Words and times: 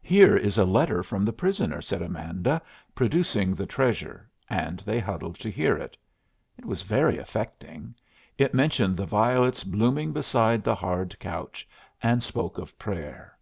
"Here 0.00 0.34
is 0.34 0.56
a 0.56 0.64
letter 0.64 1.02
from 1.02 1.26
the 1.26 1.32
prisoner," 1.34 1.82
said 1.82 2.00
Amanda, 2.00 2.62
producing 2.94 3.54
the 3.54 3.66
treasure; 3.66 4.30
and 4.48 4.78
they 4.78 4.98
huddled 4.98 5.38
to 5.40 5.50
hear 5.50 5.76
it. 5.76 5.94
It 6.56 6.64
was 6.64 6.80
very 6.80 7.18
affecting. 7.18 7.94
It 8.38 8.54
mentioned 8.54 8.96
the 8.96 9.04
violets 9.04 9.62
blooming 9.62 10.14
beside 10.14 10.64
the 10.64 10.74
hard 10.74 11.18
couch, 11.18 11.68
and 12.02 12.22
spoke 12.22 12.56
of 12.56 12.78
prayer. 12.78 13.36